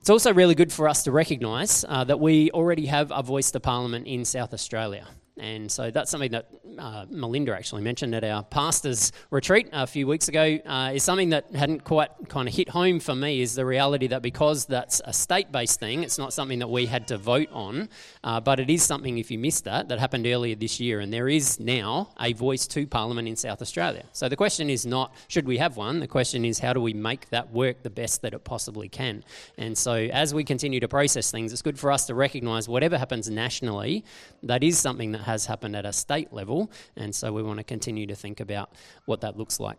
[0.00, 3.52] It's also really good for us to recognise uh, that we already have a voice
[3.52, 5.06] to Parliament in South Australia.
[5.38, 10.06] And so that's something that uh, Melinda actually mentioned at our pastors' retreat a few
[10.06, 10.58] weeks ago.
[10.66, 13.40] Uh, is something that hadn't quite kind of hit home for me.
[13.40, 17.08] Is the reality that because that's a state-based thing, it's not something that we had
[17.08, 17.88] to vote on,
[18.22, 19.18] uh, but it is something.
[19.18, 22.66] If you missed that, that happened earlier this year, and there is now a voice
[22.68, 24.04] to Parliament in South Australia.
[24.12, 26.00] So the question is not should we have one.
[26.00, 29.24] The question is how do we make that work the best that it possibly can.
[29.56, 32.98] And so as we continue to process things, it's good for us to recognise whatever
[32.98, 34.04] happens nationally,
[34.42, 37.64] that is something that has happened at a state level, and so we want to
[37.64, 38.72] continue to think about
[39.06, 39.78] what that looks like.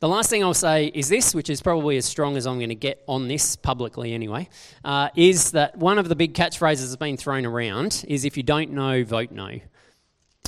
[0.00, 2.70] The last thing I'll say is this, which is probably as strong as I'm going
[2.70, 4.48] to get on this publicly anyway,
[4.84, 8.42] uh, is that one of the big catchphrases that's been thrown around is if you
[8.42, 9.60] don't know, vote no.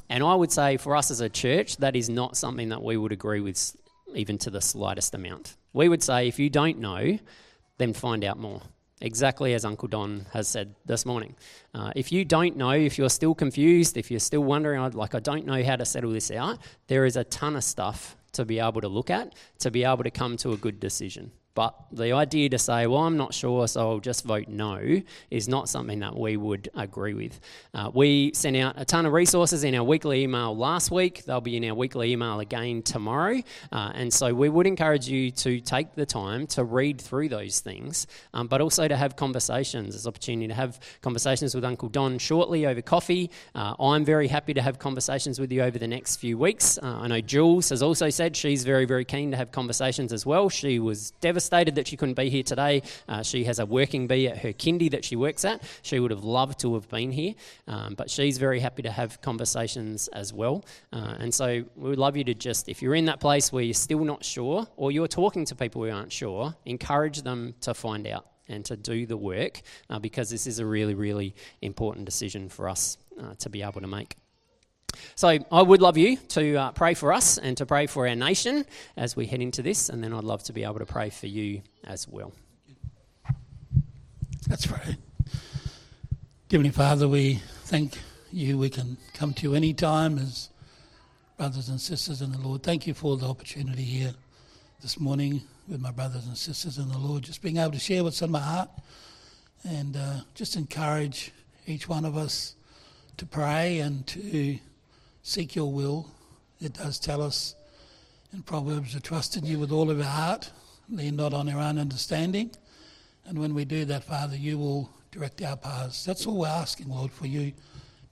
[0.09, 2.97] and I would say for us as a church, that is not something that we
[2.97, 3.77] would agree with
[4.15, 5.57] even to the slightest amount.
[5.73, 7.19] We would say if you don't know,
[7.79, 8.63] then find out more.
[9.05, 11.37] Exactly as Uncle Don has said this morning.
[11.75, 15.21] Uh, if you don't know, if you're still confused, if you're still wondering, like, I
[15.21, 18.59] don't know how to settle this out, there is a ton of stuff to be
[18.61, 21.33] able to look at to be able to come to a good decision.
[21.55, 25.01] But the idea to say, well, I'm not sure, so I'll just vote no,
[25.31, 27.39] is not something that we would agree with.
[27.73, 31.25] Uh, we sent out a ton of resources in our weekly email last week.
[31.25, 33.41] They'll be in our weekly email again tomorrow.
[33.71, 37.61] Uh, and so we would encourage you to take the time to read through those
[37.61, 39.95] things, um, but also to have conversations.
[39.95, 43.31] There's opportunity to have conversations with Uncle Don shortly over coffee.
[43.55, 46.79] Uh, I'm very happy to have conversations with you over the next few weeks.
[46.83, 50.27] Uh, I know Jules has also said she's very, very keen to have conversations as
[50.27, 50.49] well.
[50.49, 52.83] She was devastated devastated that she couldn't be here today.
[53.09, 55.63] Uh, she has a working bee at her kindy that she works at.
[55.83, 57.35] She would have loved to have been here,
[57.69, 60.65] um, but she's very happy to have conversations as well.
[60.93, 63.63] Uh, and so we would love you to just, if you're in that place where
[63.63, 67.75] you're still not sure, or you're talking to people who aren't sure, encourage them to
[67.75, 72.07] find out and to do the work uh, because this is a really, really important
[72.07, 74.17] decision for us uh, to be able to make.
[75.15, 78.15] So I would love you to uh, pray for us and to pray for our
[78.15, 78.65] nation
[78.97, 81.27] as we head into this, and then I'd love to be able to pray for
[81.27, 82.33] you as well.
[84.49, 84.97] Let's pray.
[86.51, 87.99] Heavenly Father, we thank
[88.31, 88.59] you.
[88.59, 90.51] We can come to you any time as
[91.37, 92.63] brothers and sisters in the Lord.
[92.63, 94.15] Thank you for the opportunity here
[94.83, 98.05] this morning with my brothers and sisters in the Lord, just being able to share
[98.05, 98.69] what's on my heart
[99.65, 101.33] and uh, just encourage
[101.67, 102.55] each one of us
[103.17, 104.59] to pray and to
[105.25, 106.07] seek your will.
[106.61, 107.57] It does tell us
[108.33, 110.51] in Proverbs to trust in you with all of our heart,
[110.89, 112.51] lean not on our own understanding.
[113.25, 116.05] And when we do that, Father, you will direct our paths.
[116.05, 117.53] That's all we're asking, Lord, for you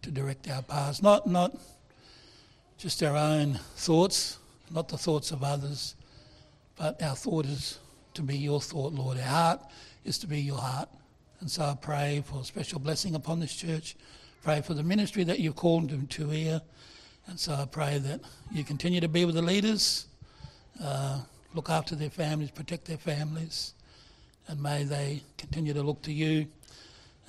[0.01, 1.03] to direct our paths.
[1.03, 1.55] Not, not
[2.79, 4.39] just our own thoughts,
[4.71, 5.97] not the thoughts of others,
[6.77, 7.79] but our thought is
[8.15, 9.19] to be your thought, Lord.
[9.19, 9.61] Our heart
[10.05, 10.89] is to be your heart.
[11.41, 13.97] And so I pray for a special blessing upon this church.
[14.43, 16.63] Pray for the ministry that you've called them to here.
[17.27, 18.21] And so I pray that
[18.51, 20.07] you continue to be with the leaders,
[20.83, 21.21] uh,
[21.55, 23.75] look after their families, protect their families,
[24.49, 26.47] and may they continue to look to you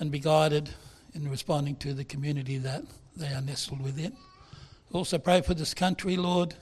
[0.00, 0.68] and be guided
[1.14, 2.82] in responding to the community that
[3.16, 4.16] they are nestled within.
[4.92, 6.54] Also, pray for this country, Lord.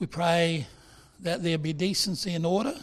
[0.00, 0.66] We pray
[1.20, 2.74] that there be decency and order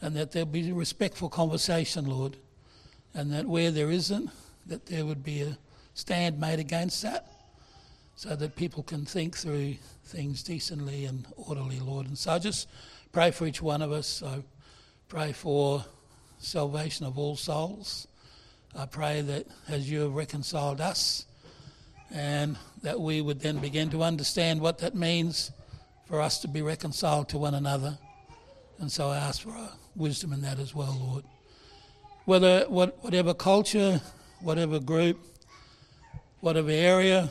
[0.00, 2.36] and that there be respectful conversation, Lord,
[3.12, 4.30] and that where there isn't,
[4.66, 5.58] that there would be a
[5.94, 7.33] stand made against that
[8.16, 12.06] so that people can think through things decently and orderly, Lord.
[12.06, 12.68] And so I just
[13.12, 14.22] pray for each one of us.
[14.22, 14.42] I
[15.08, 15.84] pray for
[16.38, 18.06] salvation of all souls.
[18.76, 21.26] I pray that as you have reconciled us,
[22.10, 25.50] and that we would then begin to understand what that means
[26.06, 27.98] for us to be reconciled to one another.
[28.78, 29.56] And so I ask for
[29.96, 31.24] wisdom in that as well, Lord.
[32.24, 34.00] Whether what, whatever culture,
[34.40, 35.18] whatever group,
[36.40, 37.30] whatever area,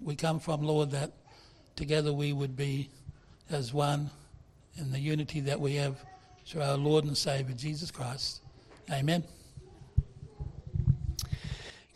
[0.00, 1.12] we come from, Lord, that
[1.74, 2.90] together we would be
[3.50, 4.10] as one
[4.76, 5.96] in the unity that we have
[6.46, 8.42] through our Lord and Savior, Jesus Christ.
[8.90, 9.24] Amen.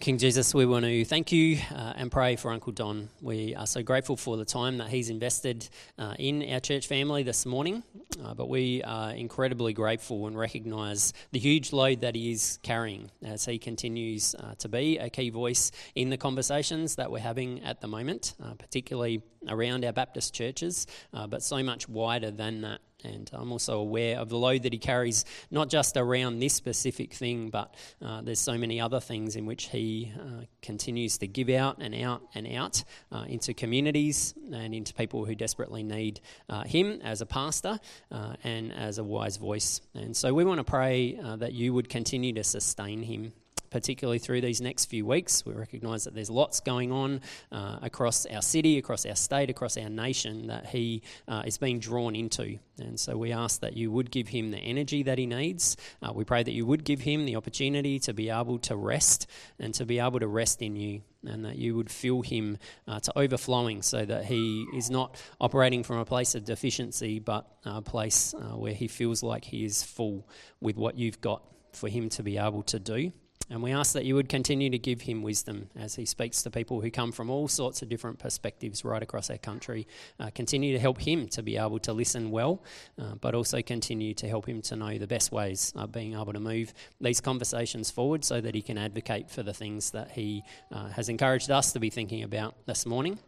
[0.00, 3.10] King Jesus, we want to thank you uh, and pray for Uncle Don.
[3.20, 7.22] We are so grateful for the time that he's invested uh, in our church family
[7.22, 7.82] this morning,
[8.24, 13.10] uh, but we are incredibly grateful and recognise the huge load that he is carrying
[13.22, 17.62] as he continues uh, to be a key voice in the conversations that we're having
[17.62, 22.62] at the moment, uh, particularly around our Baptist churches, uh, but so much wider than
[22.62, 22.80] that.
[23.04, 27.14] And I'm also aware of the load that he carries, not just around this specific
[27.14, 31.48] thing, but uh, there's so many other things in which he uh, continues to give
[31.48, 36.64] out and out and out uh, into communities and into people who desperately need uh,
[36.64, 37.78] him as a pastor
[38.10, 39.80] uh, and as a wise voice.
[39.94, 43.32] And so we want to pray uh, that you would continue to sustain him
[43.70, 45.44] particularly through these next few weeks.
[45.46, 47.20] We recognise that there's lots going on
[47.52, 51.78] uh, across our city, across our state, across our nation that he uh, is being
[51.78, 52.58] drawn into.
[52.78, 55.76] And so we ask that you would give him the energy that he needs.
[56.02, 59.26] Uh, we pray that you would give him the opportunity to be able to rest
[59.58, 62.58] and to be able to rest in you and that you would fill him
[62.88, 67.46] uh, to overflowing so that he is not operating from a place of deficiency but
[67.64, 70.26] a place uh, where he feels like he is full
[70.60, 71.42] with what you've got
[71.72, 73.12] for him to be able to do.
[73.50, 76.50] And we ask that you would continue to give him wisdom as he speaks to
[76.50, 79.88] people who come from all sorts of different perspectives right across our country.
[80.20, 82.62] Uh, continue to help him to be able to listen well,
[82.96, 86.32] uh, but also continue to help him to know the best ways of being able
[86.32, 90.44] to move these conversations forward so that he can advocate for the things that he
[90.70, 93.18] uh, has encouraged us to be thinking about this morning.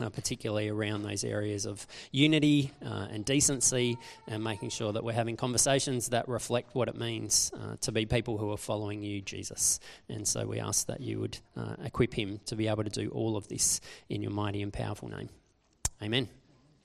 [0.00, 5.12] Uh, particularly around those areas of unity uh, and decency, and making sure that we're
[5.12, 9.20] having conversations that reflect what it means uh, to be people who are following you,
[9.20, 9.80] Jesus.
[10.08, 13.08] And so we ask that you would uh, equip him to be able to do
[13.10, 15.28] all of this in your mighty and powerful name.
[16.02, 16.28] Amen.